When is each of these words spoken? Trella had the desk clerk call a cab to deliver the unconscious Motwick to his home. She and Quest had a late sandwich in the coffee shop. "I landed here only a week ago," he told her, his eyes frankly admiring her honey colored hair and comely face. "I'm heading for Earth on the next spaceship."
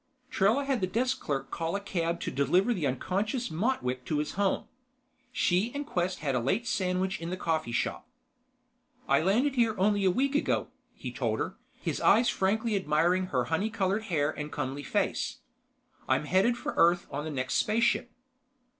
Trella 0.31 0.65
had 0.65 0.81
the 0.81 0.87
desk 0.87 1.19
clerk 1.19 1.51
call 1.51 1.75
a 1.75 1.79
cab 1.79 2.19
to 2.21 2.31
deliver 2.31 2.73
the 2.73 2.87
unconscious 2.87 3.51
Motwick 3.51 4.03
to 4.05 4.17
his 4.17 4.31
home. 4.31 4.67
She 5.31 5.71
and 5.75 5.85
Quest 5.85 6.21
had 6.21 6.33
a 6.33 6.39
late 6.39 6.65
sandwich 6.65 7.21
in 7.21 7.29
the 7.29 7.37
coffee 7.37 7.71
shop. 7.71 8.07
"I 9.07 9.21
landed 9.21 9.53
here 9.53 9.75
only 9.77 10.03
a 10.03 10.09
week 10.09 10.33
ago," 10.33 10.69
he 10.95 11.11
told 11.11 11.37
her, 11.37 11.55
his 11.75 12.01
eyes 12.01 12.29
frankly 12.29 12.75
admiring 12.75 13.27
her 13.27 13.43
honey 13.43 13.69
colored 13.69 14.05
hair 14.05 14.31
and 14.31 14.51
comely 14.51 14.81
face. 14.81 15.41
"I'm 16.09 16.25
heading 16.25 16.55
for 16.55 16.73
Earth 16.77 17.05
on 17.11 17.23
the 17.23 17.29
next 17.29 17.53
spaceship." 17.57 18.09